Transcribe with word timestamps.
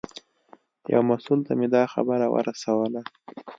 یو 0.93 1.01
مسوول 1.09 1.39
ته 1.47 1.53
مې 1.59 1.67
دا 1.75 1.83
خبره 1.93 2.27
ورسوله. 2.35 3.01